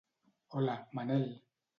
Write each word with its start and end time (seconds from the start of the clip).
Hola, 0.49 0.89
Manel. 0.93 1.43